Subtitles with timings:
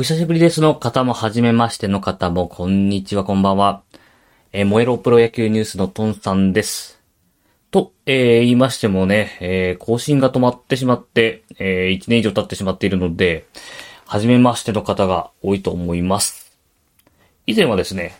[0.00, 3.82] お久しぶりですの方も、はじめましての方も、こんにちは、こんばんは。
[4.50, 6.98] えー、燃えろプロ野球ニュースのトンさんです。
[7.70, 13.44] と、えー、言いましてもね、えー、更新が止まってしまって、えー、1年以上経ってしまっているので、
[14.06, 16.56] はじめましての方が多いと思います。
[17.46, 18.18] 以前はですね、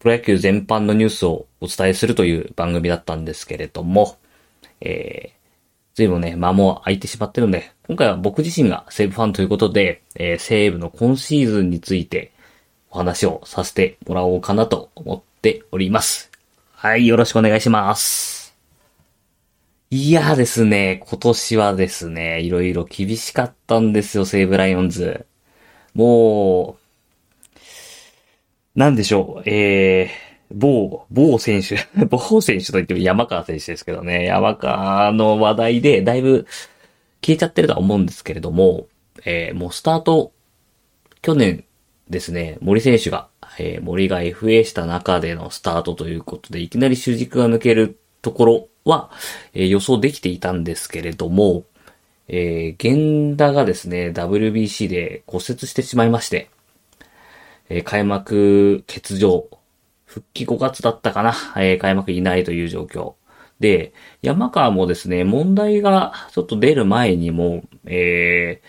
[0.00, 4.18] プロ野球全般のニュースをお伝えするという番組だったんですけれども、
[4.82, 5.43] えー、
[5.94, 12.32] 随分ね、間も空いてしまってるので、今回は僕自身が西武ファンということで、えー、西武の今シーズンについて
[12.90, 16.32] お話をさせてもらおうかなと思っております。
[16.72, 18.56] はい、よろしくお願いします。
[19.90, 25.26] いやですね、今年はですね、いろいろ厳しかったんですよ、西武ライオンズ。
[25.94, 26.76] も
[28.74, 31.76] う、なんでしょう、えー、某、某選手、
[32.06, 36.46] 某選手と言っても山川選手ですけどね、山川の話題でだいぶ
[37.20, 38.86] 消えちゃってるとは思うんですけれども、
[39.24, 40.32] えー、もうスタート、
[41.22, 41.64] 去年
[42.08, 49.10] ですね、森選手が、えー、森が FA した中でのスタートということで、いきなり主軸が抜けるところは、
[49.54, 51.64] えー、予想できていたんですけれども、
[52.28, 56.48] えー、源田がですね、WBC で骨折してしまいまして、
[57.68, 59.48] え、開幕欠場
[60.14, 63.14] 復帰5月だったかな、えー、開幕いないという状況。
[63.58, 68.66] で、山川もですね、問題がちょっと出る前にも、えー、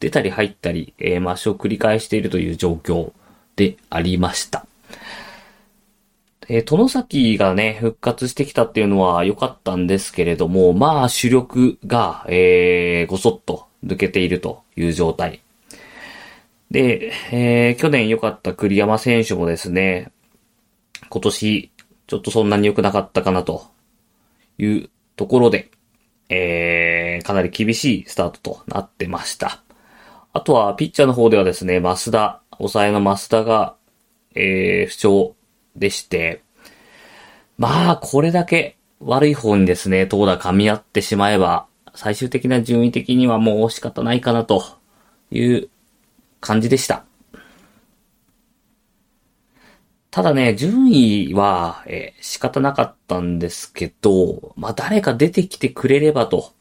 [0.00, 3.12] 出たり入ったり、えー、マッシュを繰り返しているという状況
[3.56, 4.64] でありました。
[6.48, 15.42] えー、殿崎がね、復活してきたっていうのは良かったんですけれども、まあ主力が、えー、ごそっと抜けているという状態。
[16.70, 20.10] で、えー、去年良かった栗山選手もですね、
[21.08, 21.70] 今年、
[22.06, 23.66] ちょっとそんなに良くなかったかなと
[24.58, 25.70] いうところで、
[26.28, 29.62] えー、かなり厳しいスタートとなってました。
[30.32, 33.74] あとは、ピッチャーの方ではですね、増田、抑えの増田が、
[34.34, 35.36] えー、不調
[35.76, 36.42] でして、
[37.58, 44.62] まあ、これだけ悪い方にですね、投打噛み合ってしまえば、最終的な順位的にはもう仕方ないかなと
[45.30, 45.68] いう
[46.40, 47.04] 感じでした。
[50.16, 56.54] ただね、順位は、えー、仕方なかったんですけど、まあ誰か出てきてくれればと、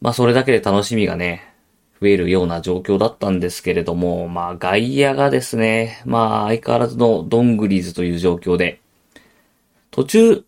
[0.00, 1.42] まあそれだけで楽しみがね、
[2.00, 8.80] 増えるような状況だったんですけれども、まあ外野がですね、まあ相変わらずのドングリーズという状況で、
[9.90, 10.44] 途中、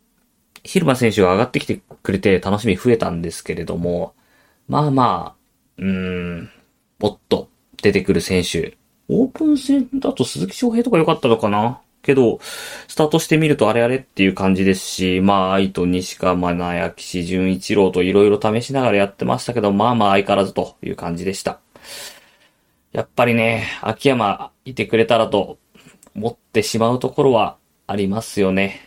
[0.76, 4.14] ルマ選手が上がってきてくれて楽しみ増えたんですけれども、
[4.68, 5.36] まあまあ、
[5.78, 6.50] うーん、
[7.00, 7.48] もっと
[7.82, 11.80] 出てくる選手、オープン戦だと鈴木翔平とか良かったのかな？
[12.02, 12.40] けど、
[12.88, 21.60] スタートしてみるとあれあれっていう感じですし、まあ、愛と西川真奈岸士純一郎といろいろ試しながらやってましたけど、まあまあ相変わらずという感じでした。
[22.92, 25.58] やっぱりね、秋山いてくれたらと
[26.14, 27.56] 思ってしまうところは
[27.86, 28.80] ありますよね。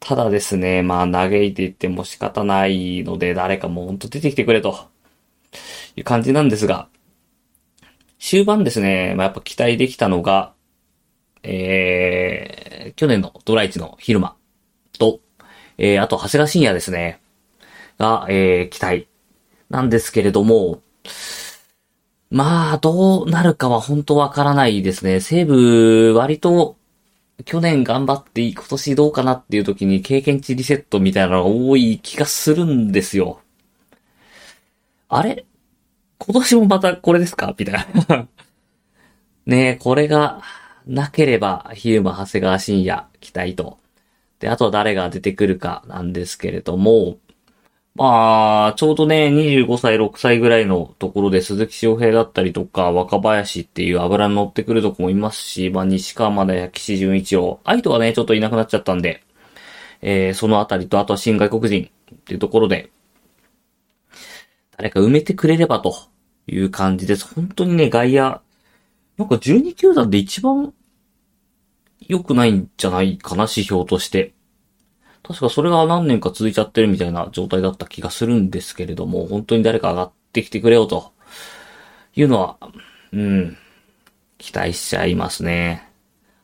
[0.00, 4.86] ただですね、まあ嘆いていっても仕方ないので、誰かもうほんと出てきてくれと
[5.96, 6.88] いう感じなんですが、
[8.18, 10.52] 終盤ですね、まあやっぱ期待できたのが、
[11.48, 14.34] えー、去年のドライチの昼間
[14.98, 15.20] と、
[15.78, 17.20] えー、あと、長谷川深也ですね。
[17.98, 19.08] が、えー、期待
[19.70, 20.80] なんですけれども、
[22.30, 25.20] まあ、どうなるかは本当わからないですね。
[25.20, 26.76] 西武、割と、
[27.44, 33.40] 去年頑張って今年どうかなっていう時に経験値リセットみたいなのが多い気がするんですよ。
[35.08, 35.44] あれ？
[36.18, 37.54] 今年もまたこれですか？
[37.58, 38.26] みたいな
[39.44, 40.42] ねえ、これが、
[40.86, 43.78] なければ、ヒューマ、長谷川深也、期待と。
[44.38, 47.18] で、あと誰が出てくるかなんですけれども、
[47.96, 57.58] まあ、ちょうどね、25歳、6歳ぐらいのところで鈴木翔平だったりとか、若林っていう油に乗ってくるとこもいますし、まあ、西川まだや岸純一郎。
[57.64, 59.22] 愛斗はね、ちょっといなくなっちゃったんで、
[60.02, 62.90] えー、そのあたりと、あとは新外国人っていうところで、
[64.76, 65.96] 誰か埋めてくれればと
[66.46, 67.34] いう感じです。
[67.34, 68.40] 本当にね、外野、
[69.16, 70.74] なんか12球団で一番
[72.00, 74.34] 良くないんじゃないかな、指標として。
[75.22, 81.12] 確かそれが何年か続いちゃってるみたいな状態だった気がするんですけれども、本当に誰か上がってきてくれよと
[82.14, 82.56] いうのは、
[83.12, 83.56] うん、
[84.38, 85.90] 期待しちゃいますね。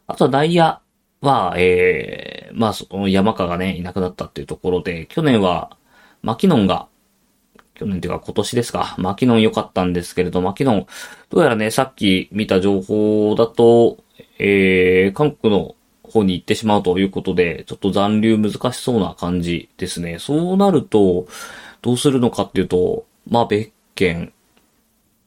[0.06, 0.81] あとは内野
[1.20, 5.76] は、ええー、まあ、その山川がね、いなくなったっていうところで、去年は、
[6.22, 6.88] マキノンが
[7.75, 8.94] 去年というか今年ですか。
[8.99, 10.87] マキノン良かったんですけれど、マキノン、
[11.31, 13.99] どうやらね、さっき見た情報だと、
[14.44, 20.18] えー、韓国の方に行ってしまうということで、ちょっと残留難しそうな感じですね。
[20.18, 21.28] そうなると、
[21.80, 24.32] どうするのかっていうと、まあ、別件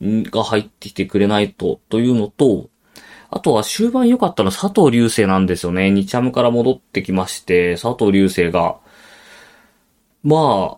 [0.02, 2.70] が入ってきてくれないと、というのと、
[3.30, 5.92] あとは終盤良かったのは佐藤隆星なんですよね。
[5.92, 8.78] 日ハムから戻ってきまして、佐藤隆星が、
[10.24, 10.78] ま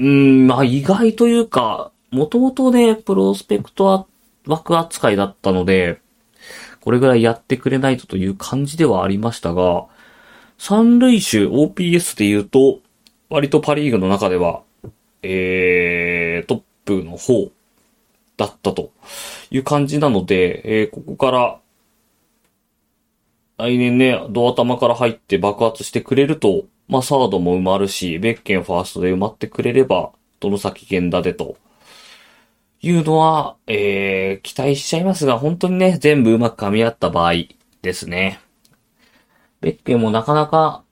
[0.00, 4.08] うん、まあ意外というか、もともとね、プロスペクト
[4.46, 6.00] 枠扱いだったので、
[6.80, 9.86] これぐらいやってくれないとという感じではありましたが、
[10.58, 12.80] 三塁手 OPS で言うと、
[13.28, 14.62] 割とパリーグの中では、
[15.22, 17.50] えー、トップの方
[18.36, 18.90] だったと
[19.50, 21.60] いう感じなので、えー、ここから、
[23.58, 30.10] 来年ね、ドア玉から入って爆発してくれると、まあ、サードも埋まるし、ベッケンファーストで埋まってくれれば、
[30.40, 31.56] どの先源田でと、
[32.82, 37.32] いうのは、えー、期待しちゃいますが、本当にね、全部うまく噛み合った場合
[37.82, 38.40] ですね。
[39.60, 40.84] ベッケもなかなか、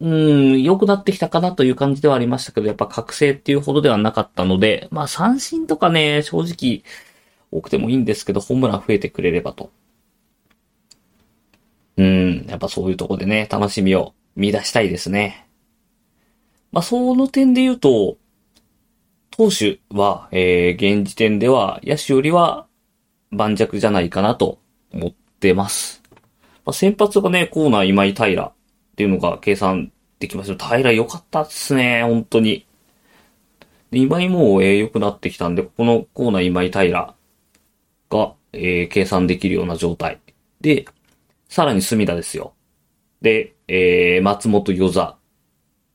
[0.00, 6.82] うん、良くなってきたかなという感じではありましたけど、やっぱ覚醒っていうほどではなかったので、まあ三振とかね、正直
[7.50, 9.70] 多くてもいいんですけど、ホームラン増えてくれればと。
[11.96, 15.46] うん、やっぱそういうとこでね、楽しみを見出したいですね。
[16.72, 18.16] まあその点で言うと、
[19.36, 22.68] 投手は、えー、現時点では野手よりは
[23.32, 24.60] 盤石じゃないかなと
[24.92, 26.00] 思ってます。
[26.64, 28.52] まあ、先発がね、コーナー今井平っ
[28.94, 29.90] ていうのが計算
[30.20, 30.68] できました。
[30.68, 32.64] 平良かったっすね、本当に。
[33.90, 37.14] で今井も、えー、良くなってきたんで、ここのコーナー今井平
[38.10, 40.20] が、えー、計算できるような状態。
[40.60, 40.84] で、
[41.48, 42.54] さらに隅田ですよ。
[43.20, 45.16] で、えー、松本与座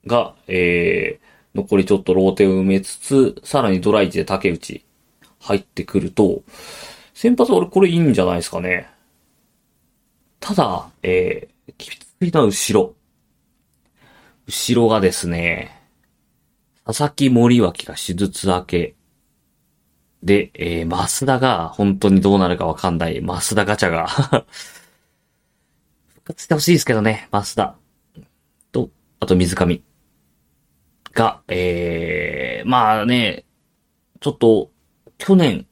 [0.05, 1.29] が、えー、
[1.59, 4.83] 残りちょっとローテを埋めつつ、さらにドライチで竹内
[5.39, 6.43] 入ってくると、
[7.13, 8.89] 先発俺これいいんじゃないですかね。
[10.39, 12.95] ただ、えー、きついのは後ろ。
[14.47, 15.77] 後ろがですね、
[16.85, 18.95] 佐々木森脇が手術明け。
[20.23, 23.21] で、えー、増田が本当にどうなるかわかんない。
[23.21, 24.45] 増田ガチャが 復
[26.23, 27.75] 活してほしいですけどね、増田。
[28.71, 28.89] と、
[29.19, 29.81] あと水上。
[31.19, 33.43] が、えー、まあね、
[34.21, 34.71] ちょっと、
[35.17, 35.65] 去年、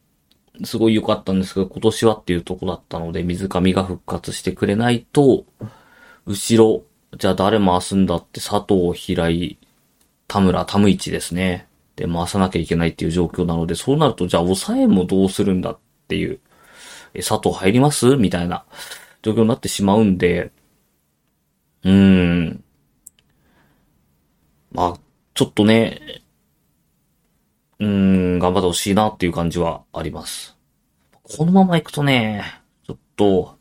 [0.66, 5.46] すごい良かったんですけど、今年はっていうとこだったので、水上が復活してくれないと、
[6.26, 6.84] 後ろ、
[7.18, 9.58] じゃあ誰回すんだって佐藤、平井、
[10.28, 11.68] 田村、田ム一ですね。
[11.96, 15.78] で、回さなきゃいけないっていう状況なので、そうなると、じゃあ抑えもどうするんだっ
[16.10, 16.40] ていう、
[17.14, 18.18] え、佐藤入ります？
[18.18, 18.66] みたいな
[19.22, 20.52] 状況になってしまうんで、
[21.84, 22.64] うーん。
[24.72, 25.00] まあ、
[25.38, 26.02] ちょっとね、
[27.78, 30.58] うーん、頑張ってほしいなっていう感じはあります。
[31.22, 32.44] このまま行くとね、
[32.88, 33.56] ちょっと、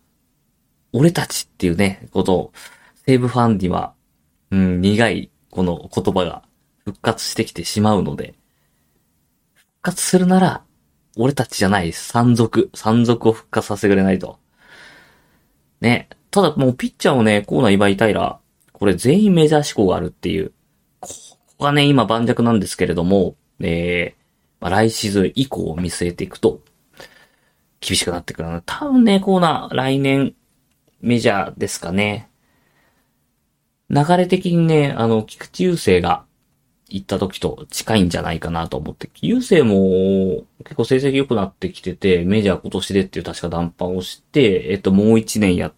[0.95, 2.53] 俺たちっていうね、ことを、
[3.07, 3.93] 西武ファンには、
[4.51, 6.45] うん、苦い、この言葉が
[6.87, 8.33] 復活してきてしまうので、
[9.55, 10.63] 復活するなら、
[11.19, 14.39] 俺たちじゃない、山賊、山賊を復活させてくれないと。
[15.83, 16.09] ね。
[16.31, 18.41] ただもうピッチャーをね、コーナー祝いたいら、
[18.73, 20.53] これ全員メジャー志向があるっていう。
[21.59, 24.27] こがね、今盤石なんですけれども、えー、
[24.61, 26.61] まあ、来シーズン以降を見据えていくと、
[27.81, 30.35] 厳しくなってくるの多分ね、コーナー、来年、
[31.01, 32.29] メジャーですかね。
[33.91, 36.25] 流れ的にね、あの、菊池雄星が
[36.89, 45.75] 行った時と近いんじゃないかなと思って、雄星も結構成績良くなってきてて、メジャー今年でっていう確か談判をして、えっと、もう一年やっ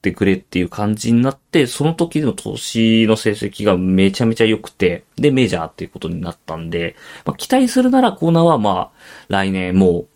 [0.00, 10.08] ってくれっていう感じになって、その時の投資の成績がめちゃめちゃ良くて、で、メジャーっていうことになったんで、まあ、期待するならコーナーはまあ、来年もう、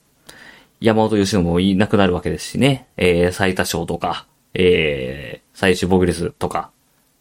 [0.81, 6.71] 山本由伸もいなくなるわけですしね、えー、最多勝とか、えー、最終防御率とか、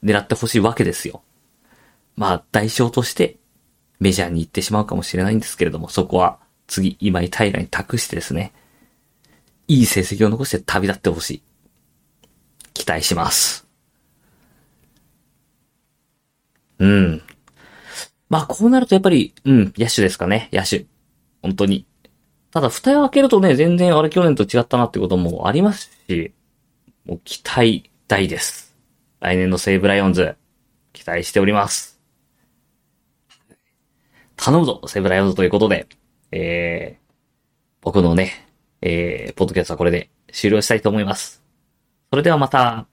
[0.01, 1.21] 狙ってほしいわけですよ。
[2.15, 3.35] まあ、代償として、
[3.99, 8.53] メジャーに行ってしまうかもしれないんですけれども、そこは、次、今井平に託してですね、
[9.67, 11.41] いい成績を残して旅立ってほしい。
[12.83, 13.65] 期待します。
[16.79, 17.21] うん。
[18.27, 20.85] まあ、こうなるとやっぱり、うん、野手ですかね、野手。
[21.41, 21.85] 本当に。
[22.51, 26.33] ただ、蓋を開けるとね、全然あれ去年と違ったなってこともありますし、
[27.05, 28.75] もう期待大です。
[29.21, 30.35] 来年の西武ライオンズ、
[30.91, 32.01] 期待しております。
[34.35, 35.87] 頼むぞ、西武ライオンズということで、
[36.31, 37.13] えー、
[37.79, 38.45] 僕のね、
[38.81, 41.42] えー、ポッドキャストはこれで終了したいと思います。
[42.13, 42.92] それではまた。